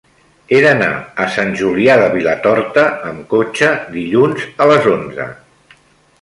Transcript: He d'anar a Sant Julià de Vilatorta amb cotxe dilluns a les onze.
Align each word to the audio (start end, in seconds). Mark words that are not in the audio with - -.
He 0.53 0.59
d'anar 0.61 0.87
a 1.25 1.27
Sant 1.35 1.51
Julià 1.59 1.97
de 2.03 2.07
Vilatorta 2.15 2.87
amb 3.11 3.23
cotxe 3.35 3.69
dilluns 3.99 4.49
a 4.67 4.69
les 4.73 4.91
onze. 4.95 5.29